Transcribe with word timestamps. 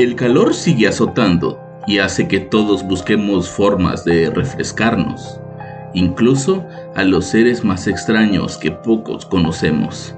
El 0.00 0.14
calor 0.14 0.54
sigue 0.54 0.88
azotando 0.88 1.60
y 1.86 1.98
hace 1.98 2.26
que 2.26 2.40
todos 2.40 2.82
busquemos 2.82 3.50
formas 3.50 4.02
de 4.02 4.30
refrescarnos, 4.30 5.38
incluso 5.92 6.64
a 6.94 7.04
los 7.04 7.26
seres 7.26 7.64
más 7.64 7.86
extraños 7.86 8.56
que 8.56 8.70
pocos 8.70 9.26
conocemos. 9.26 10.14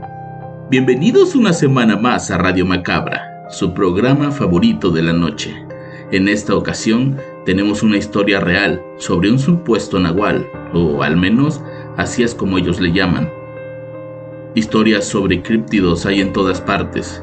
Bienvenidos 0.70 1.34
una 1.34 1.52
semana 1.52 1.96
más 1.96 2.30
a 2.30 2.38
Radio 2.38 2.64
Macabra, 2.64 3.48
su 3.50 3.74
programa 3.74 4.30
favorito 4.30 4.92
de 4.92 5.02
la 5.02 5.12
noche. 5.12 5.52
En 6.12 6.28
esta 6.28 6.54
ocasión 6.54 7.18
tenemos 7.44 7.82
una 7.82 7.96
historia 7.96 8.38
real 8.38 8.80
sobre 8.98 9.32
un 9.32 9.40
supuesto 9.40 9.98
nahual, 9.98 10.46
o 10.72 11.02
al 11.02 11.16
menos 11.16 11.60
así 11.96 12.22
es 12.22 12.36
como 12.36 12.56
ellos 12.56 12.80
le 12.80 12.92
llaman. 12.92 13.28
Historias 14.54 15.06
sobre 15.06 15.42
críptidos 15.42 16.06
hay 16.06 16.20
en 16.20 16.32
todas 16.32 16.60
partes, 16.60 17.20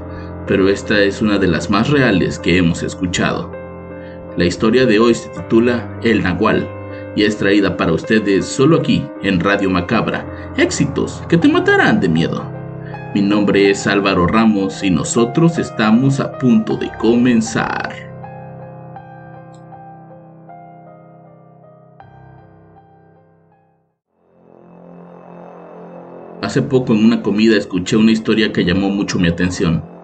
pero 0.49 0.67
esta 0.67 0.99
es 1.03 1.21
una 1.21 1.37
de 1.37 1.45
las 1.45 1.69
más 1.69 1.91
reales 1.91 2.39
que 2.39 2.57
hemos 2.57 2.81
escuchado. 2.81 3.51
La 4.35 4.45
historia 4.45 4.87
de 4.87 4.97
hoy 4.97 5.13
se 5.13 5.29
titula 5.29 5.99
El 6.01 6.23
Nahual 6.23 6.67
y 7.15 7.23
es 7.23 7.37
traída 7.37 7.77
para 7.77 7.93
ustedes 7.93 8.47
solo 8.47 8.77
aquí 8.77 9.05
en 9.21 9.39
Radio 9.39 9.69
Macabra. 9.69 10.25
Éxitos 10.57 11.21
que 11.29 11.37
te 11.37 11.47
matarán 11.47 11.99
de 11.99 12.09
miedo. 12.09 12.51
Mi 13.13 13.21
nombre 13.21 13.69
es 13.69 13.85
Álvaro 13.85 14.25
Ramos 14.25 14.83
y 14.83 14.89
nosotros 14.89 15.59
estamos 15.59 16.19
a 16.19 16.35
punto 16.39 16.75
de 16.77 16.89
comenzar. 16.97 17.93
Hace 26.41 26.63
poco 26.63 26.93
en 26.93 27.05
una 27.05 27.21
comida 27.21 27.55
escuché 27.55 27.95
una 27.97 28.11
historia 28.11 28.51
que 28.51 28.65
llamó 28.65 28.89
mucho 28.89 29.19
mi 29.19 29.27
atención. 29.27 29.98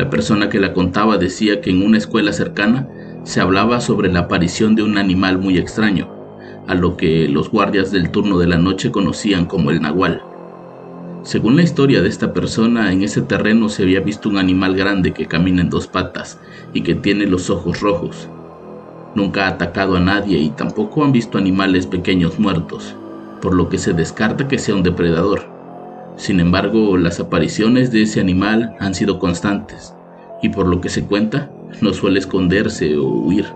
La 0.00 0.08
persona 0.08 0.48
que 0.48 0.58
la 0.58 0.72
contaba 0.72 1.18
decía 1.18 1.60
que 1.60 1.68
en 1.68 1.82
una 1.82 1.98
escuela 1.98 2.32
cercana 2.32 2.88
se 3.24 3.42
hablaba 3.42 3.82
sobre 3.82 4.10
la 4.10 4.20
aparición 4.20 4.74
de 4.74 4.82
un 4.82 4.96
animal 4.96 5.36
muy 5.36 5.58
extraño, 5.58 6.08
a 6.66 6.74
lo 6.74 6.96
que 6.96 7.28
los 7.28 7.50
guardias 7.50 7.92
del 7.92 8.10
turno 8.10 8.38
de 8.38 8.46
la 8.46 8.56
noche 8.56 8.90
conocían 8.90 9.44
como 9.44 9.70
el 9.70 9.82
nahual. 9.82 10.22
Según 11.22 11.56
la 11.56 11.64
historia 11.64 12.00
de 12.00 12.08
esta 12.08 12.32
persona, 12.32 12.90
en 12.94 13.02
ese 13.02 13.20
terreno 13.20 13.68
se 13.68 13.82
había 13.82 14.00
visto 14.00 14.30
un 14.30 14.38
animal 14.38 14.74
grande 14.74 15.12
que 15.12 15.26
camina 15.26 15.60
en 15.60 15.68
dos 15.68 15.86
patas 15.86 16.38
y 16.72 16.80
que 16.80 16.94
tiene 16.94 17.26
los 17.26 17.50
ojos 17.50 17.80
rojos. 17.80 18.26
Nunca 19.14 19.44
ha 19.44 19.48
atacado 19.48 19.98
a 19.98 20.00
nadie 20.00 20.38
y 20.38 20.48
tampoco 20.48 21.04
han 21.04 21.12
visto 21.12 21.36
animales 21.36 21.86
pequeños 21.86 22.38
muertos, 22.38 22.94
por 23.42 23.54
lo 23.54 23.68
que 23.68 23.76
se 23.76 23.92
descarta 23.92 24.48
que 24.48 24.58
sea 24.58 24.74
un 24.74 24.82
depredador. 24.82 25.49
Sin 26.20 26.38
embargo, 26.38 26.98
las 26.98 27.18
apariciones 27.18 27.90
de 27.92 28.02
ese 28.02 28.20
animal 28.20 28.76
han 28.78 28.94
sido 28.94 29.18
constantes 29.18 29.94
y 30.42 30.50
por 30.50 30.66
lo 30.66 30.82
que 30.82 30.90
se 30.90 31.06
cuenta, 31.06 31.50
no 31.80 31.94
suele 31.94 32.18
esconderse 32.18 32.94
o 32.98 33.06
huir, 33.06 33.46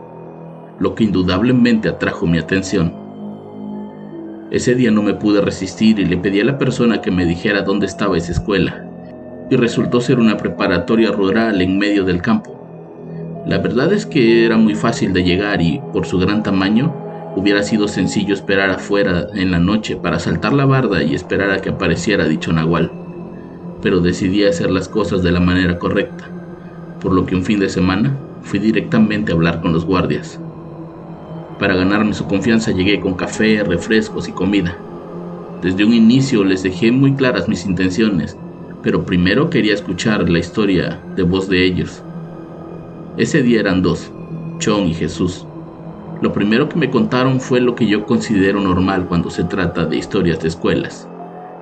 lo 0.78 0.94
que 0.94 1.04
indudablemente 1.04 1.90
atrajo 1.90 2.26
mi 2.26 2.38
atención. 2.38 2.94
Ese 4.50 4.74
día 4.74 4.90
no 4.90 5.02
me 5.02 5.12
pude 5.12 5.42
resistir 5.42 5.98
y 6.00 6.06
le 6.06 6.16
pedí 6.16 6.40
a 6.40 6.44
la 6.46 6.56
persona 6.56 7.02
que 7.02 7.10
me 7.10 7.26
dijera 7.26 7.60
dónde 7.60 7.84
estaba 7.84 8.16
esa 8.16 8.32
escuela, 8.32 8.88
y 9.50 9.56
resultó 9.56 10.00
ser 10.00 10.18
una 10.18 10.38
preparatoria 10.38 11.10
rural 11.10 11.60
en 11.60 11.76
medio 11.76 12.02
del 12.04 12.22
campo. 12.22 13.44
La 13.46 13.58
verdad 13.58 13.92
es 13.92 14.06
que 14.06 14.46
era 14.46 14.56
muy 14.56 14.74
fácil 14.74 15.12
de 15.12 15.22
llegar 15.22 15.60
y, 15.60 15.82
por 15.92 16.06
su 16.06 16.18
gran 16.18 16.42
tamaño, 16.42 16.94
Hubiera 17.36 17.64
sido 17.64 17.88
sencillo 17.88 18.32
esperar 18.32 18.70
afuera 18.70 19.26
en 19.34 19.50
la 19.50 19.58
noche 19.58 19.96
para 19.96 20.20
saltar 20.20 20.52
la 20.52 20.66
barda 20.66 21.02
y 21.02 21.14
esperar 21.14 21.50
a 21.50 21.60
que 21.60 21.70
apareciera 21.70 22.28
dicho 22.28 22.52
nahual, 22.52 22.92
pero 23.82 24.00
decidí 24.00 24.44
hacer 24.44 24.70
las 24.70 24.88
cosas 24.88 25.22
de 25.22 25.32
la 25.32 25.40
manera 25.40 25.78
correcta, 25.78 26.28
por 27.00 27.12
lo 27.12 27.26
que 27.26 27.34
un 27.34 27.42
fin 27.44 27.58
de 27.58 27.68
semana 27.68 28.16
fui 28.42 28.60
directamente 28.60 29.32
a 29.32 29.34
hablar 29.34 29.60
con 29.60 29.72
los 29.72 29.84
guardias. 29.84 30.38
Para 31.58 31.74
ganarme 31.74 32.14
su 32.14 32.26
confianza 32.26 32.70
llegué 32.70 33.00
con 33.00 33.14
café, 33.14 33.64
refrescos 33.64 34.28
y 34.28 34.32
comida. 34.32 34.78
Desde 35.60 35.84
un 35.84 35.92
inicio 35.92 36.44
les 36.44 36.62
dejé 36.62 36.92
muy 36.92 37.14
claras 37.14 37.48
mis 37.48 37.66
intenciones, 37.66 38.36
pero 38.82 39.04
primero 39.04 39.50
quería 39.50 39.74
escuchar 39.74 40.28
la 40.28 40.38
historia 40.38 41.00
de 41.16 41.22
voz 41.24 41.48
de 41.48 41.64
ellos. 41.64 42.02
Ese 43.16 43.42
día 43.42 43.60
eran 43.60 43.82
dos, 43.82 44.12
Chon 44.58 44.86
y 44.88 44.94
Jesús. 44.94 45.46
Lo 46.24 46.32
primero 46.32 46.70
que 46.70 46.78
me 46.78 46.88
contaron 46.88 47.38
fue 47.38 47.60
lo 47.60 47.74
que 47.74 47.86
yo 47.86 48.06
considero 48.06 48.58
normal 48.58 49.04
cuando 49.08 49.28
se 49.28 49.44
trata 49.44 49.84
de 49.84 49.98
historias 49.98 50.40
de 50.40 50.48
escuelas. 50.48 51.06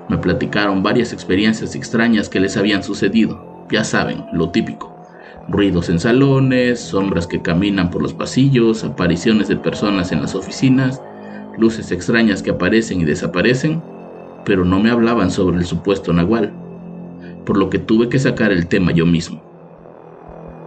Me 0.09 0.19
platicaron 0.19 0.85
varias 0.85 1.13
experiencias 1.13 1.75
extrañas 1.75 2.29
que 2.29 2.39
les 2.39 2.57
habían 2.57 2.85
sucedido. 2.85 3.67
Ya 3.73 3.83
saben, 3.83 4.25
lo 4.33 4.51
típico. 4.51 4.95
Ruidos 5.49 5.89
en 5.89 5.99
salones, 5.99 6.79
sombras 6.79 7.27
que 7.27 7.43
caminan 7.43 7.91
por 7.91 8.03
los 8.03 8.15
pasillos, 8.15 8.85
apariciones 8.85 9.49
de 9.49 9.57
personas 9.57 10.13
en 10.13 10.23
las 10.23 10.37
oficinas, 10.37 11.03
luces 11.59 11.91
extrañas 11.91 12.41
que 12.41 12.53
aparecen 12.53 13.01
y 13.01 13.05
desaparecen, 13.05 13.83
pero 14.45 14.65
no 14.65 14.79
me 14.79 14.91
hablaban 14.91 15.33
sobre 15.33 15.57
el 15.57 15.65
supuesto 15.65 16.13
nahual, 16.13 16.53
por 17.45 17.57
lo 17.57 17.69
que 17.69 17.81
tuve 17.81 18.09
que 18.09 18.21
sacar 18.21 18.53
el 18.53 18.69
tema 18.69 18.93
yo 18.93 19.07
mismo. 19.07 19.43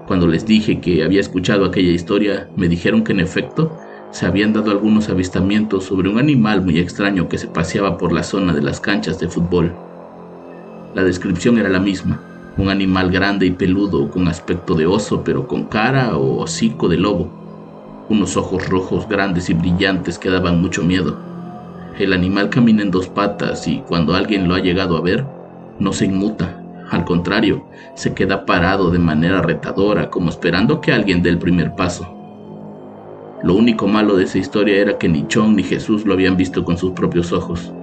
Cuando 0.06 0.28
les 0.28 0.46
dije 0.46 0.82
que 0.82 1.04
había 1.06 1.22
escuchado 1.22 1.64
aquella 1.64 1.92
historia, 1.92 2.50
me 2.58 2.68
dijeron 2.68 3.06
que 3.06 3.14
en 3.14 3.22
efecto 3.22 3.72
se 4.16 4.26
habían 4.26 4.53
dado 4.53 4.72
algunos 4.72 5.09
avistamientos 5.09 5.84
sobre 5.84 6.08
un 6.08 6.18
animal 6.18 6.62
muy 6.62 6.80
extraño 6.80 7.28
que 7.28 7.38
se 7.38 7.48
paseaba 7.48 7.98
por 7.98 8.14
la 8.14 8.24
zona 8.24 8.53
de 8.53 8.62
las 8.62 8.80
canchas 8.80 9.20
de 9.20 9.28
fútbol. 9.28 9.74
La 10.94 11.03
descripción 11.03 11.58
era 11.58 11.68
la 11.68 11.81
misma, 11.81 12.22
un 12.56 12.70
animal 12.70 13.12
grande 13.12 13.46
y 13.46 13.52
peludo 13.52 14.09
con 14.09 14.30
aspecto 14.30 14.74
de 14.74 14.86
oso 14.86 15.22
pero 15.26 15.48
con 15.48 15.66
cara 15.66 16.16
o 16.16 16.42
hocico 16.42 16.88
de 16.88 16.96
lobo, 16.96 17.28
unos 18.08 18.38
ojos 18.38 18.70
rojos 18.70 19.06
grandes 19.09 19.50
y 19.50 19.53
brillantes 19.53 20.18
que 20.18 20.30
daban 20.30 20.62
mucho 20.62 20.82
miedo. 20.82 21.20
El 22.00 22.14
animal 22.14 22.50
camina 22.50 22.84
en 22.84 22.92
dos 22.92 23.09
patas 23.09 23.68
y 23.68 23.80
cuando 23.86 24.16
alguien 24.16 24.47
lo 24.47 24.56
ha 24.56 24.59
llegado 24.59 24.96
a 24.96 25.02
ver, 25.02 25.26
no 25.78 25.92
se 25.92 26.06
inmuta, 26.06 26.64
al 26.90 27.03
contrario, 27.03 27.66
se 27.96 28.14
queda 28.14 28.46
parado 28.46 28.92
de 28.92 29.00
manera 29.00 29.42
retadora 29.42 30.09
como 30.09 30.30
esperando 30.30 30.80
que 30.80 30.94
alguien 30.94 31.22
dé 31.22 31.32
el 31.32 31.38
primer 31.38 31.76
paso. 31.76 32.15
Lo 33.44 33.53
único 33.56 33.88
malo 33.88 34.16
de 34.16 34.23
esa 34.23 34.38
historia 34.38 34.78
era 34.78 34.97
que 34.97 35.09
ni 35.09 35.28
Chong 35.28 35.56
ni 35.56 35.63
Jesús 35.63 36.06
lo 36.06 36.13
habían 36.13 36.38
visto 36.38 36.63
con 36.63 36.78
sus 36.78 36.91
propios 36.91 37.31
ojos. 37.31 37.73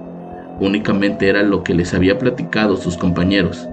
Únicamente 0.59 1.27
era 1.27 1.43
lo 1.43 1.63
que 1.63 1.73
les 1.73 1.93
había 1.93 2.17
platicado 2.17 2.75
sus 2.75 2.97
compañeros. 2.97 3.67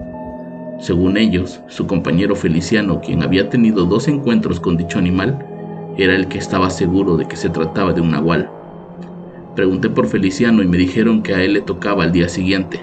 Según 0.79 1.17
ellos, 1.17 1.61
su 1.67 1.87
compañero 1.87 2.35
Feliciano, 2.35 3.01
quien 3.01 3.23
había 3.23 3.49
tenido 3.49 3.85
dos 3.85 4.07
encuentros 4.07 4.59
con 4.59 4.77
dicho 4.77 4.99
animal, 4.99 5.45
era 5.97 6.15
el 6.15 6.27
que 6.27 6.37
estaba 6.37 6.69
seguro 6.69 7.17
de 7.17 7.27
que 7.27 7.35
se 7.35 7.49
trataba 7.49 7.93
de 7.93 8.01
un 8.01 8.11
nahual. 8.11 8.49
Pregunté 9.55 9.89
por 9.89 10.07
Feliciano 10.07 10.63
y 10.63 10.67
me 10.67 10.77
dijeron 10.77 11.21
que 11.21 11.35
a 11.35 11.43
él 11.43 11.53
le 11.53 11.61
tocaba 11.61 12.03
al 12.03 12.11
día 12.11 12.29
siguiente, 12.29 12.79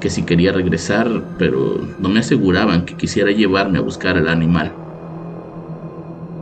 que 0.00 0.10
si 0.10 0.24
quería 0.24 0.52
regresar, 0.52 1.08
pero 1.38 1.80
no 1.98 2.08
me 2.08 2.20
aseguraban 2.20 2.84
que 2.84 2.96
quisiera 2.96 3.30
llevarme 3.30 3.78
a 3.78 3.82
buscar 3.82 4.16
al 4.16 4.28
animal. 4.28 4.79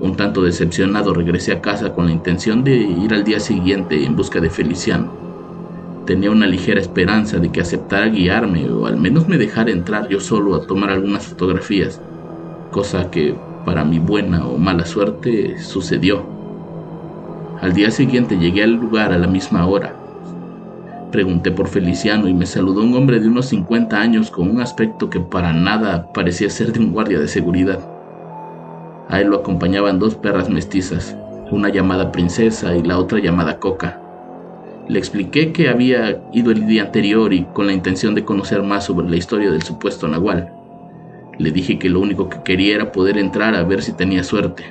Un 0.01 0.15
tanto 0.15 0.43
decepcionado 0.43 1.13
regresé 1.13 1.53
a 1.53 1.61
casa 1.61 1.93
con 1.93 2.07
la 2.07 2.13
intención 2.13 2.63
de 2.63 2.77
ir 2.77 3.13
al 3.13 3.25
día 3.25 3.41
siguiente 3.41 4.05
en 4.05 4.15
busca 4.15 4.41
de 4.41 4.49
Feliciano. 4.49 5.11
Tenía 6.07 6.31
una 6.31 6.47
ligera 6.47 6.81
esperanza 6.81 7.39
de 7.39 7.51
que 7.51 7.61
aceptara 7.61 8.07
guiarme 8.07 8.71
o 8.71 8.87
al 8.87 8.97
menos 8.97 9.27
me 9.27 9.39
dejara 9.39 9.73
entrar 9.73 10.09
yo 10.09 10.21
solo 10.21 10.55
a 10.55 10.67
tomar 10.67 10.91
algunas 10.91 11.27
fotografías, 11.27 12.01
cosa 12.71 13.11
que 13.11 13.35
para 13.65 13.85
mi 13.85 13.99
buena 13.99 14.47
o 14.47 14.57
mala 14.57 14.87
suerte 14.87 15.59
sucedió. 15.59 16.23
Al 17.61 17.73
día 17.73 17.91
siguiente 17.91 18.39
llegué 18.39 18.63
al 18.63 18.75
lugar 18.75 19.13
a 19.13 19.19
la 19.19 19.27
misma 19.27 19.67
hora. 19.67 19.97
Pregunté 21.11 21.51
por 21.51 21.67
Feliciano 21.67 22.29
y 22.29 22.35
me 22.35 22.47
saludó 22.47 22.83
un 22.83 22.95
hombre 22.95 23.19
de 23.19 23.27
unos 23.27 23.47
50 23.47 24.01
años 24.01 24.31
con 24.31 24.49
un 24.49 24.61
aspecto 24.61 25.11
que 25.11 25.19
para 25.19 25.53
nada 25.53 26.13
parecía 26.13 26.51
ser 26.51 26.73
de 26.73 26.79
un 26.79 26.93
guardia 26.93 27.19
de 27.19 27.27
seguridad. 27.27 27.98
A 29.09 29.21
él 29.21 29.29
lo 29.29 29.39
acompañaban 29.39 29.99
dos 29.99 30.15
perras 30.15 30.51
mestizas, 30.51 31.17
una 31.51 31.71
llamada 31.71 32.13
Princesa 32.13 32.77
y 32.77 32.83
la 32.83 32.99
otra 32.99 33.19
llamada 33.21 33.59
Coca. 33.59 34.03
Le 34.87 34.99
expliqué 34.99 35.53
que 35.53 35.71
había 35.71 36.23
ido 36.33 36.51
el 36.51 36.67
día 36.67 36.85
anterior 36.85 37.33
y 37.33 37.45
con 37.55 37.67
la 37.67 37.73
intención 37.73 38.15
de 38.15 38.25
conocer 38.25 38.63
más 38.63 38.85
sobre 38.85 39.09
la 39.09 39.17
historia 39.17 39.51
del 39.51 39.63
supuesto 39.63 40.09
Nahual. 40.09 40.53
Le 41.39 41.51
dije 41.53 41.79
que 41.79 41.89
lo 41.89 42.01
único 42.01 42.29
que 42.29 42.43
quería 42.43 42.75
era 42.75 42.93
poder 42.93 43.17
entrar 43.17 43.55
a 43.55 43.63
ver 43.63 43.83
si 43.83 43.93
tenía 43.93 44.25
suerte. 44.25 44.65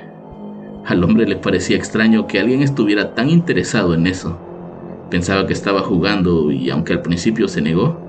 Al 0.86 1.02
hombre 1.02 1.26
le 1.26 1.36
parecía 1.36 1.76
extraño 1.76 2.26
que 2.28 2.38
alguien 2.38 2.62
estuviera 2.62 3.14
tan 3.14 3.30
interesado 3.30 3.94
en 3.94 4.06
eso. 4.06 4.38
Pensaba 5.10 5.46
que 5.46 5.52
estaba 5.52 5.80
jugando 5.80 6.52
y 6.52 6.70
aunque 6.70 6.92
al 6.92 7.02
principio 7.02 7.48
se 7.48 7.60
negó, 7.60 8.00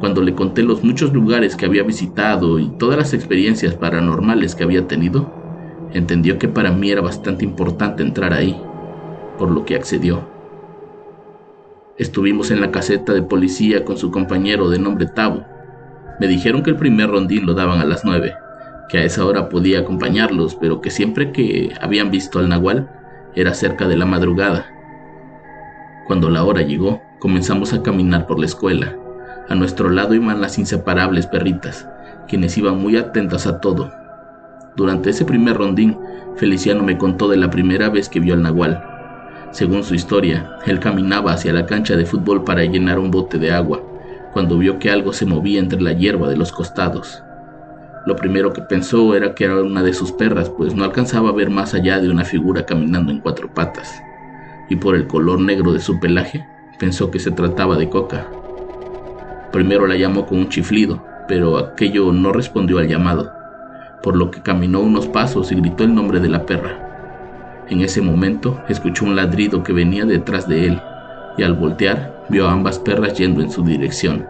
cuando 0.00 0.20
le 0.22 0.34
conté 0.34 0.62
los 0.62 0.82
muchos 0.82 1.12
lugares 1.12 1.54
que 1.54 1.66
había 1.66 1.82
visitado 1.82 2.58
y 2.58 2.70
todas 2.70 2.98
las 2.98 3.14
experiencias 3.14 3.74
paranormales 3.74 4.54
que 4.54 4.64
había 4.64 4.88
tenido, 4.88 5.39
entendió 5.92 6.38
que 6.38 6.48
para 6.48 6.72
mí 6.72 6.90
era 6.90 7.00
bastante 7.00 7.44
importante 7.44 8.02
entrar 8.02 8.32
ahí, 8.32 8.60
por 9.38 9.50
lo 9.50 9.64
que 9.64 9.74
accedió. 9.74 10.28
Estuvimos 11.98 12.50
en 12.50 12.60
la 12.60 12.70
caseta 12.70 13.12
de 13.12 13.22
policía 13.22 13.84
con 13.84 13.96
su 13.96 14.10
compañero 14.10 14.70
de 14.70 14.78
nombre 14.78 15.06
Tabo. 15.06 15.44
Me 16.18 16.28
dijeron 16.28 16.62
que 16.62 16.70
el 16.70 16.76
primer 16.76 17.10
rondín 17.10 17.46
lo 17.46 17.54
daban 17.54 17.80
a 17.80 17.84
las 17.84 18.04
nueve, 18.04 18.34
que 18.88 18.98
a 18.98 19.04
esa 19.04 19.24
hora 19.24 19.48
podía 19.48 19.80
acompañarlos, 19.80 20.54
pero 20.54 20.80
que 20.80 20.90
siempre 20.90 21.32
que 21.32 21.72
habían 21.80 22.10
visto 22.10 22.38
al 22.38 22.48
nahual 22.48 22.90
era 23.34 23.54
cerca 23.54 23.86
de 23.86 23.96
la 23.96 24.06
madrugada. 24.06 24.66
Cuando 26.06 26.30
la 26.30 26.42
hora 26.44 26.62
llegó, 26.62 27.02
comenzamos 27.18 27.72
a 27.72 27.82
caminar 27.82 28.26
por 28.26 28.38
la 28.38 28.46
escuela. 28.46 28.96
A 29.48 29.54
nuestro 29.54 29.90
lado 29.90 30.14
iban 30.14 30.40
las 30.40 30.58
inseparables 30.58 31.26
perritas, 31.26 31.86
quienes 32.28 32.56
iban 32.56 32.78
muy 32.78 32.96
atentas 32.96 33.46
a 33.46 33.60
todo. 33.60 33.99
Durante 34.76 35.10
ese 35.10 35.24
primer 35.24 35.56
rondín, 35.56 35.96
Feliciano 36.36 36.82
me 36.82 36.96
contó 36.96 37.28
de 37.28 37.36
la 37.36 37.50
primera 37.50 37.88
vez 37.88 38.08
que 38.08 38.20
vio 38.20 38.34
al 38.34 38.42
nahual. 38.42 38.82
Según 39.50 39.82
su 39.82 39.94
historia, 39.94 40.56
él 40.66 40.78
caminaba 40.78 41.32
hacia 41.32 41.52
la 41.52 41.66
cancha 41.66 41.96
de 41.96 42.06
fútbol 42.06 42.44
para 42.44 42.64
llenar 42.64 42.98
un 42.98 43.10
bote 43.10 43.38
de 43.38 43.50
agua, 43.52 43.82
cuando 44.32 44.56
vio 44.58 44.78
que 44.78 44.90
algo 44.90 45.12
se 45.12 45.26
movía 45.26 45.58
entre 45.58 45.80
la 45.80 45.92
hierba 45.92 46.28
de 46.28 46.36
los 46.36 46.52
costados. 46.52 47.22
Lo 48.06 48.16
primero 48.16 48.52
que 48.52 48.62
pensó 48.62 49.14
era 49.14 49.34
que 49.34 49.44
era 49.44 49.60
una 49.60 49.82
de 49.82 49.92
sus 49.92 50.12
perras, 50.12 50.48
pues 50.48 50.74
no 50.74 50.84
alcanzaba 50.84 51.30
a 51.30 51.34
ver 51.34 51.50
más 51.50 51.74
allá 51.74 52.00
de 52.00 52.08
una 52.08 52.24
figura 52.24 52.64
caminando 52.64 53.10
en 53.12 53.20
cuatro 53.20 53.52
patas, 53.52 54.00
y 54.70 54.76
por 54.76 54.94
el 54.94 55.06
color 55.06 55.40
negro 55.40 55.72
de 55.72 55.80
su 55.80 55.98
pelaje, 55.98 56.46
pensó 56.78 57.10
que 57.10 57.18
se 57.18 57.32
trataba 57.32 57.76
de 57.76 57.90
Coca. 57.90 58.26
Primero 59.52 59.86
la 59.86 59.96
llamó 59.96 60.26
con 60.26 60.38
un 60.38 60.48
chiflido, 60.48 61.04
pero 61.28 61.58
aquello 61.58 62.12
no 62.12 62.32
respondió 62.32 62.78
al 62.78 62.88
llamado, 62.88 63.32
por 64.02 64.16
lo 64.16 64.30
que 64.30 64.42
caminó 64.42 64.80
unos 64.80 65.06
pasos 65.06 65.52
y 65.52 65.56
gritó 65.56 65.84
el 65.84 65.94
nombre 65.94 66.20
de 66.20 66.28
la 66.28 66.46
perra. 66.46 67.64
En 67.68 67.80
ese 67.82 68.00
momento 68.00 68.60
escuchó 68.68 69.04
un 69.04 69.16
ladrido 69.16 69.62
que 69.62 69.72
venía 69.72 70.04
detrás 70.04 70.48
de 70.48 70.66
él, 70.66 70.82
y 71.36 71.42
al 71.42 71.54
voltear 71.54 72.24
vio 72.28 72.48
a 72.48 72.52
ambas 72.52 72.78
perras 72.78 73.14
yendo 73.14 73.42
en 73.42 73.50
su 73.50 73.62
dirección. 73.62 74.26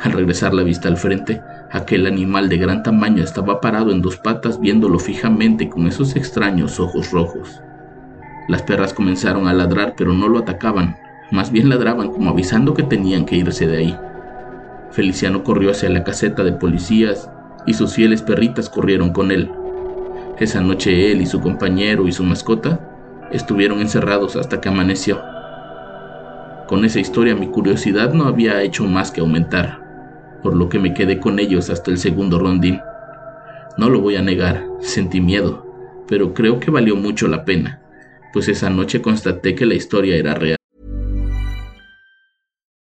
Al 0.00 0.12
regresar 0.12 0.52
la 0.52 0.62
vista 0.62 0.88
al 0.88 0.98
frente, 0.98 1.40
aquel 1.70 2.06
animal 2.06 2.48
de 2.48 2.58
gran 2.58 2.82
tamaño 2.82 3.22
estaba 3.22 3.60
parado 3.60 3.90
en 3.90 4.02
dos 4.02 4.16
patas 4.18 4.60
viéndolo 4.60 4.98
fijamente 4.98 5.68
con 5.68 5.86
esos 5.86 6.16
extraños 6.16 6.78
ojos 6.78 7.10
rojos. 7.10 7.62
Las 8.48 8.62
perras 8.62 8.92
comenzaron 8.92 9.48
a 9.48 9.54
ladrar 9.54 9.94
pero 9.96 10.12
no 10.12 10.28
lo 10.28 10.38
atacaban, 10.38 10.96
más 11.30 11.50
bien 11.50 11.68
ladraban 11.68 12.10
como 12.10 12.30
avisando 12.30 12.74
que 12.74 12.82
tenían 12.82 13.24
que 13.24 13.36
irse 13.36 13.66
de 13.66 13.76
ahí. 13.78 13.98
Feliciano 14.90 15.42
corrió 15.42 15.70
hacia 15.70 15.88
la 15.88 16.04
caseta 16.04 16.44
de 16.44 16.52
policías 16.52 17.30
y 17.66 17.74
sus 17.74 17.94
fieles 17.94 18.22
perritas 18.22 18.70
corrieron 18.70 19.12
con 19.12 19.30
él. 19.30 19.50
Esa 20.38 20.60
noche 20.60 21.12
él 21.12 21.20
y 21.20 21.26
su 21.26 21.40
compañero 21.40 22.06
y 22.06 22.12
su 22.12 22.22
mascota 22.22 22.80
estuvieron 23.32 23.80
encerrados 23.80 24.36
hasta 24.36 24.60
que 24.60 24.68
amaneció. 24.68 25.20
Con 26.68 26.84
esa 26.84 27.00
historia 27.00 27.34
mi 27.34 27.48
curiosidad 27.48 28.12
no 28.12 28.24
había 28.24 28.62
hecho 28.62 28.84
más 28.84 29.10
que 29.10 29.20
aumentar, 29.20 29.80
por 30.42 30.54
lo 30.54 30.68
que 30.68 30.78
me 30.78 30.94
quedé 30.94 31.18
con 31.18 31.38
ellos 31.38 31.70
hasta 31.70 31.90
el 31.90 31.98
segundo 31.98 32.38
rondín. 32.38 32.80
No 33.78 33.88
lo 33.88 34.00
voy 34.00 34.16
a 34.16 34.22
negar, 34.22 34.64
sentí 34.80 35.20
miedo, 35.20 35.66
pero 36.08 36.34
creo 36.34 36.60
que 36.60 36.70
valió 36.70 36.96
mucho 36.96 37.28
la 37.28 37.44
pena, 37.44 37.80
pues 38.32 38.48
esa 38.48 38.70
noche 38.70 39.00
constaté 39.00 39.54
que 39.54 39.66
la 39.66 39.74
historia 39.74 40.16
era 40.16 40.34
real. 40.34 40.56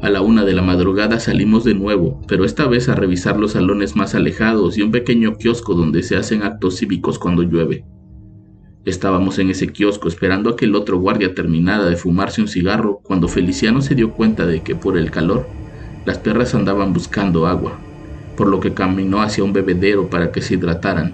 A 0.00 0.10
la 0.10 0.22
una 0.22 0.44
de 0.46 0.54
la 0.54 0.62
madrugada 0.62 1.20
salimos 1.20 1.64
de 1.64 1.74
nuevo, 1.74 2.22
pero 2.26 2.46
esta 2.46 2.66
vez 2.66 2.88
a 2.88 2.94
revisar 2.94 3.38
los 3.38 3.52
salones 3.52 3.96
más 3.96 4.14
alejados 4.14 4.78
y 4.78 4.82
un 4.82 4.90
pequeño 4.90 5.36
kiosco 5.36 5.74
donde 5.74 6.02
se 6.02 6.16
hacen 6.16 6.42
actos 6.42 6.78
cívicos 6.78 7.18
cuando 7.18 7.42
llueve. 7.42 7.84
Estábamos 8.86 9.38
en 9.38 9.50
ese 9.50 9.68
kiosco 9.68 10.08
esperando 10.08 10.50
a 10.50 10.56
que 10.56 10.64
el 10.64 10.74
otro 10.76 10.98
guardia 10.98 11.34
terminara 11.34 11.84
de 11.84 11.96
fumarse 11.96 12.40
un 12.40 12.48
cigarro 12.48 13.00
cuando 13.02 13.28
Feliciano 13.28 13.82
se 13.82 13.94
dio 13.94 14.12
cuenta 14.12 14.46
de 14.46 14.62
que 14.62 14.74
por 14.74 14.96
el 14.96 15.10
calor 15.10 15.46
las 16.06 16.16
perras 16.16 16.54
andaban 16.54 16.94
buscando 16.94 17.46
agua, 17.46 17.78
por 18.36 18.46
lo 18.46 18.60
que 18.60 18.72
caminó 18.72 19.20
hacia 19.20 19.44
un 19.44 19.52
bebedero 19.52 20.08
para 20.08 20.32
que 20.32 20.40
se 20.40 20.54
hidrataran. 20.54 21.12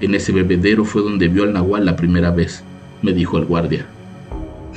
En 0.00 0.14
ese 0.14 0.32
bebedero 0.32 0.86
fue 0.86 1.02
donde 1.02 1.28
vio 1.28 1.42
al 1.42 1.52
nahual 1.52 1.84
la 1.84 1.96
primera 1.96 2.30
vez, 2.30 2.64
me 3.02 3.12
dijo 3.12 3.36
el 3.36 3.44
guardia. 3.44 3.86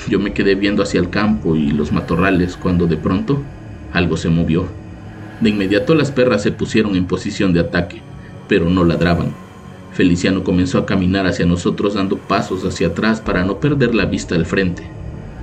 Yo 0.08 0.20
me 0.20 0.34
quedé 0.34 0.56
viendo 0.56 0.84
hacia 0.84 1.00
el 1.00 1.10
campo 1.10 1.56
y 1.56 1.72
los 1.72 1.92
matorrales 1.92 2.56
cuando 2.56 2.88
de 2.88 2.98
pronto 2.98 3.42
algo 3.92 4.16
se 4.16 4.30
movió. 4.30 4.68
De 5.42 5.50
inmediato 5.50 5.96
las 5.96 6.12
perras 6.12 6.44
se 6.44 6.52
pusieron 6.52 6.96
en 6.96 7.06
posición 7.06 7.52
de 7.54 7.60
ataque, 7.60 8.02
pero 8.48 8.70
no 8.70 8.84
ladraban. 8.84 9.34
Feliciano 9.94 10.44
comenzó 10.44 10.78
a 10.78 10.86
caminar 10.86 11.26
hacia 11.26 11.46
nosotros 11.46 11.96
dando 11.96 12.18
pasos 12.18 12.64
hacia 12.64 12.88
atrás 12.88 13.20
para 13.20 13.44
no 13.44 13.60
perder 13.60 13.96
la 13.96 14.06
vista 14.06 14.36
al 14.36 14.46
frente, 14.46 14.84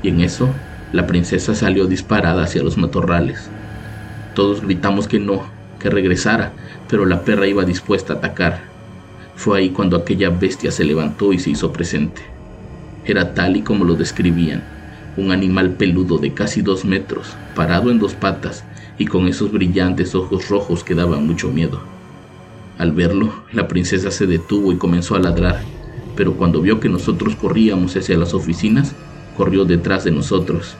y 0.02 0.08
en 0.08 0.20
eso 0.20 0.48
la 0.92 1.06
princesa 1.06 1.54
salió 1.54 1.86
disparada 1.86 2.44
hacia 2.44 2.62
los 2.62 2.78
matorrales. 2.78 3.50
Todos 4.34 4.62
gritamos 4.62 5.08
que 5.08 5.18
no, 5.18 5.44
que 5.80 5.90
regresara, 5.90 6.52
pero 6.88 7.04
la 7.04 7.22
perra 7.22 7.46
iba 7.46 7.64
dispuesta 7.64 8.14
a 8.14 8.16
atacar. 8.16 8.62
Fue 9.34 9.58
ahí 9.58 9.70
cuando 9.70 9.96
aquella 9.96 10.30
bestia 10.30 10.70
se 10.70 10.84
levantó 10.84 11.32
y 11.32 11.38
se 11.38 11.50
hizo 11.50 11.72
presente. 11.72 12.33
Era 13.04 13.34
tal 13.34 13.56
y 13.56 13.62
como 13.62 13.84
lo 13.84 13.94
describían, 13.96 14.62
un 15.16 15.30
animal 15.30 15.72
peludo 15.72 16.18
de 16.18 16.32
casi 16.32 16.62
dos 16.62 16.84
metros, 16.84 17.36
parado 17.54 17.90
en 17.90 17.98
dos 17.98 18.14
patas 18.14 18.64
y 18.98 19.06
con 19.06 19.28
esos 19.28 19.52
brillantes 19.52 20.14
ojos 20.14 20.48
rojos 20.48 20.84
que 20.84 20.94
daban 20.94 21.26
mucho 21.26 21.50
miedo. 21.50 21.80
Al 22.78 22.92
verlo, 22.92 23.44
la 23.52 23.68
princesa 23.68 24.10
se 24.10 24.26
detuvo 24.26 24.72
y 24.72 24.76
comenzó 24.76 25.14
a 25.14 25.20
ladrar, 25.20 25.60
pero 26.16 26.34
cuando 26.34 26.60
vio 26.60 26.80
que 26.80 26.88
nosotros 26.88 27.36
corríamos 27.36 27.94
hacia 27.96 28.18
las 28.18 28.34
oficinas, 28.34 28.94
corrió 29.36 29.64
detrás 29.64 30.04
de 30.04 30.10
nosotros. 30.10 30.76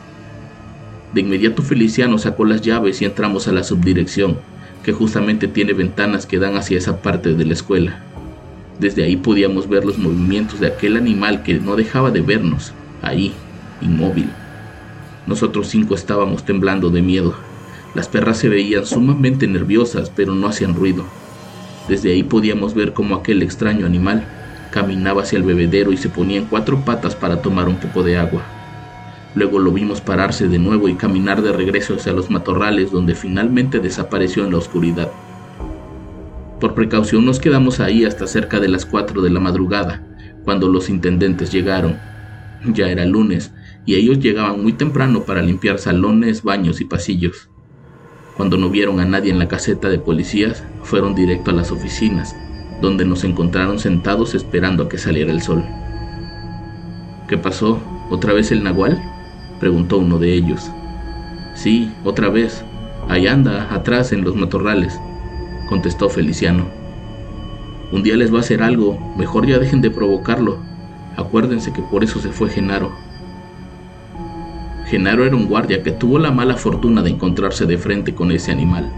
De 1.13 1.21
inmediato 1.21 1.63
Feliciano 1.63 2.19
sacó 2.19 2.45
las 2.45 2.63
llaves 2.63 3.01
y 3.03 3.05
entramos 3.05 3.47
a 3.47 3.53
la 3.53 3.63
subdirección, 3.63 4.39
que 4.83 4.93
justamente 4.93 5.47
tiene 5.47 5.73
ventanas 5.73 6.27
que 6.27 6.39
dan 6.39 6.57
hacia 6.57 6.79
esa 6.79 7.01
parte 7.01 7.35
de 7.35 7.45
la 7.45 7.53
escuela. 7.53 8.03
Desde 8.79 9.05
ahí 9.05 9.17
podíamos 9.17 9.69
ver 9.69 9.85
los 9.85 9.99
movimientos 9.99 10.61
de 10.61 10.67
aquel 10.67 10.97
animal 10.97 11.43
que 11.43 11.55
no 11.55 11.77
dejaba 11.77 12.11
de 12.11 12.21
vernos, 12.21 12.73
ahí, 13.03 13.33
inmóvil. 13.81 14.29
Nosotros 15.27 15.69
cinco 15.69 15.95
estábamos 15.95 16.45
temblando 16.45 16.91
de 16.91 17.01
miedo. 17.01 17.35
Las 17.95 18.09
perras 18.09 18.39
se 18.39 18.49
veían 18.49 18.85
sumamente 18.85 19.47
nerviosas, 19.47 20.11
pero 20.11 20.35
no 20.35 20.49
hacían 20.49 20.75
ruido. 20.75 21.05
Desde 21.89 22.13
ahí 22.13 22.23
podíamos 22.23 22.75
ver 22.75 22.93
cómo 22.93 23.15
aquel 23.15 23.43
extraño 23.43 23.87
animal 23.87 24.25
caminaba 24.73 25.23
hacia 25.23 25.39
el 25.39 25.45
bebedero 25.45 25.93
y 25.93 25.97
se 25.97 26.09
ponía 26.09 26.39
en 26.39 26.47
cuatro 26.47 26.85
patas 26.85 27.15
para 27.15 27.41
tomar 27.41 27.69
un 27.69 27.77
poco 27.77 28.03
de 28.03 28.19
agua. 28.19 28.43
Luego 29.37 29.59
lo 29.59 29.71
vimos 29.71 30.01
pararse 30.01 30.49
de 30.49 30.59
nuevo 30.59 30.89
y 30.89 30.95
caminar 30.95 31.43
de 31.43 31.53
regreso 31.53 31.95
hacia 31.95 32.13
los 32.13 32.31
matorrales 32.31 32.91
donde 32.91 33.15
finalmente 33.15 33.79
desapareció 33.79 34.45
en 34.45 34.51
la 34.51 34.59
oscuridad. 34.59 35.11
Por 36.61 36.75
precaución 36.75 37.25
nos 37.25 37.41
quedamos 37.41 37.81
ahí 37.81 38.05
hasta 38.05 38.27
cerca 38.27 38.61
de 38.61 38.69
las 38.69 38.87
4 38.87 39.23
de 39.23 39.31
la 39.31 39.41
madrugada, 39.41 40.03
cuando 40.45 40.69
los 40.69 40.89
intendentes 40.89 41.51
llegaron. 41.53 41.99
Ya 42.73 42.89
era 42.89 43.05
lunes 43.05 43.53
y 43.87 43.97
ellos 43.97 44.19
llegaban 44.21 44.63
muy 44.63 44.73
temprano 44.73 45.25
para 45.25 45.43
limpiar 45.43 45.79
salones, 45.79 46.43
baños 46.43 46.81
y 46.81 46.85
pasillos. 46.85 47.49
Cuando 48.37 48.57
no 48.57 48.71
vieron 48.71 49.01
a 49.01 49.05
nadie 49.05 49.31
en 49.31 49.39
la 49.39 49.49
caseta 49.49 49.89
de 49.89 49.99
policías, 49.99 50.65
fueron 50.83 51.15
directo 51.15 51.51
a 51.51 51.55
las 51.55 51.71
oficinas, 51.71 52.35
donde 52.81 53.05
nos 53.05 53.25
encontraron 53.25 53.79
sentados 53.79 54.35
esperando 54.35 54.85
a 54.85 54.89
que 54.89 54.99
saliera 54.99 55.31
el 55.31 55.43
sol. 55.43 55.65
¿Qué 57.29 57.39
pasó? 57.39 57.81
¿Otra 58.11 58.33
vez 58.33 58.51
el 58.51 58.65
nahual? 58.65 59.01
preguntó 59.61 59.99
uno 59.99 60.19
de 60.19 60.35
ellos. 60.35 60.71
Sí, 61.55 61.91
otra 62.05 62.29
vez. 62.29 62.65
Ahí 63.09 63.27
anda, 63.27 63.73
atrás 63.73 64.13
en 64.13 64.25
los 64.25 64.35
matorrales, 64.35 64.99
contestó 65.69 66.09
Feliciano. 66.09 66.67
Un 67.93 68.03
día 68.03 68.17
les 68.17 68.33
va 68.33 68.39
a 68.39 68.41
hacer 68.41 68.63
algo, 68.63 68.99
mejor 69.17 69.47
ya 69.47 69.59
dejen 69.59 69.81
de 69.81 69.91
provocarlo. 69.91 70.59
Acuérdense 71.17 71.73
que 71.73 71.83
por 71.83 72.03
eso 72.03 72.21
se 72.21 72.31
fue 72.31 72.51
Genaro. 72.51 72.93
Genaro 74.87 75.25
era 75.25 75.37
un 75.37 75.47
guardia 75.47 75.83
que 75.83 75.93
tuvo 75.93 76.19
la 76.19 76.31
mala 76.31 76.57
fortuna 76.57 77.03
de 77.03 77.11
encontrarse 77.11 77.67
de 77.67 77.79
frente 77.79 78.15
con 78.15 78.33
ese 78.33 78.53
animal. 78.53 78.93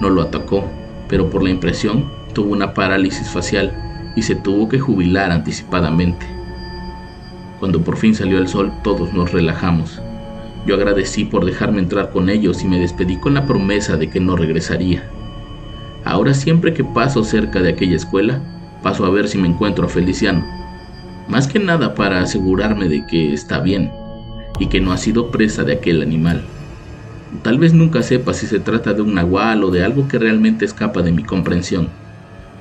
No 0.00 0.10
lo 0.10 0.22
atacó, 0.22 0.64
pero 1.08 1.30
por 1.30 1.42
la 1.42 1.50
impresión 1.50 2.10
tuvo 2.34 2.52
una 2.52 2.74
parálisis 2.74 3.30
facial 3.30 3.72
y 4.16 4.22
se 4.22 4.34
tuvo 4.34 4.68
que 4.68 4.80
jubilar 4.80 5.30
anticipadamente. 5.30 6.26
Cuando 7.60 7.82
por 7.82 7.96
fin 7.96 8.14
salió 8.14 8.38
el 8.38 8.48
sol, 8.48 8.72
todos 8.82 9.14
nos 9.14 9.32
relajamos. 9.32 10.02
Yo 10.66 10.74
agradecí 10.74 11.24
por 11.24 11.44
dejarme 11.44 11.80
entrar 11.80 12.10
con 12.10 12.28
ellos 12.28 12.62
y 12.62 12.68
me 12.68 12.78
despedí 12.78 13.16
con 13.16 13.34
la 13.34 13.46
promesa 13.46 13.96
de 13.96 14.10
que 14.10 14.20
no 14.20 14.36
regresaría. 14.36 15.08
Ahora 16.14 16.32
siempre 16.32 16.72
que 16.72 16.84
paso 16.84 17.24
cerca 17.24 17.60
de 17.60 17.70
aquella 17.70 17.96
escuela, 17.96 18.40
paso 18.84 19.04
a 19.04 19.10
ver 19.10 19.26
si 19.26 19.36
me 19.36 19.48
encuentro 19.48 19.86
a 19.86 19.88
Feliciano. 19.88 20.46
Más 21.28 21.48
que 21.48 21.58
nada 21.58 21.96
para 21.96 22.20
asegurarme 22.20 22.88
de 22.88 23.04
que 23.04 23.32
está 23.32 23.58
bien 23.58 23.90
y 24.60 24.68
que 24.68 24.80
no 24.80 24.92
ha 24.92 24.96
sido 24.96 25.32
presa 25.32 25.64
de 25.64 25.72
aquel 25.72 26.02
animal. 26.02 26.40
Tal 27.42 27.58
vez 27.58 27.74
nunca 27.74 28.04
sepa 28.04 28.32
si 28.32 28.46
se 28.46 28.60
trata 28.60 28.94
de 28.94 29.02
un 29.02 29.14
nahual 29.14 29.64
o 29.64 29.72
de 29.72 29.82
algo 29.82 30.06
que 30.06 30.20
realmente 30.20 30.64
escapa 30.64 31.02
de 31.02 31.10
mi 31.10 31.24
comprensión, 31.24 31.88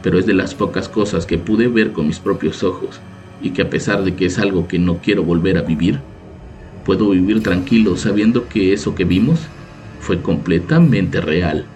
pero 0.01 0.17
es 0.17 0.25
de 0.25 0.33
las 0.33 0.55
pocas 0.55 0.89
cosas 0.89 1.27
que 1.27 1.37
pude 1.37 1.67
ver 1.67 1.91
con 1.91 2.07
mis 2.07 2.17
propios 2.17 2.63
ojos 2.63 3.01
y 3.39 3.51
que 3.51 3.61
a 3.61 3.69
pesar 3.69 4.03
de 4.03 4.15
que 4.15 4.25
es 4.25 4.39
algo 4.39 4.67
que 4.67 4.79
no 4.79 4.97
quiero 4.97 5.21
volver 5.21 5.59
a 5.59 5.61
vivir, 5.61 5.99
puedo 6.83 7.11
vivir 7.11 7.43
tranquilo 7.43 7.97
sabiendo 7.97 8.47
que 8.47 8.73
eso 8.73 8.95
que 8.95 9.05
vimos 9.05 9.41
fue 9.99 10.23
completamente 10.23 11.21
real. 11.21 11.67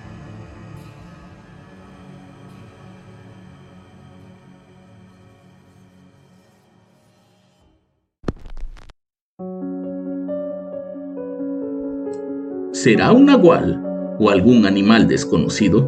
¿Será 12.84 13.12
un 13.12 13.26
nahual 13.26 13.82
o 14.20 14.30
algún 14.30 14.68
animal 14.68 15.08
desconocido? 15.08 15.82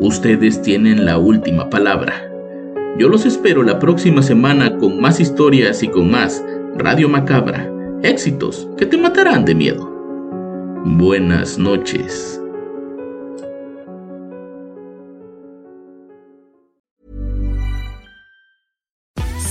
Ustedes 0.00 0.60
tienen 0.60 1.06
la 1.06 1.16
última 1.16 1.70
palabra. 1.70 2.12
Yo 2.98 3.08
los 3.08 3.24
espero 3.24 3.62
la 3.62 3.78
próxima 3.78 4.20
semana 4.20 4.76
con 4.76 5.00
más 5.00 5.18
historias 5.18 5.82
y 5.82 5.88
con 5.88 6.10
más 6.10 6.44
Radio 6.76 7.08
Macabra. 7.08 7.72
Éxitos 8.02 8.68
que 8.76 8.84
te 8.84 8.98
matarán 8.98 9.46
de 9.46 9.54
miedo. 9.54 9.90
Buenas 10.84 11.56
noches. 11.56 12.38